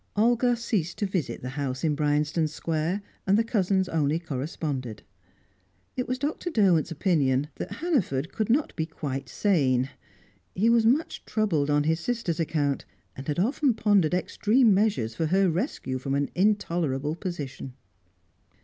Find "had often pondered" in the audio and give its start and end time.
13.27-14.15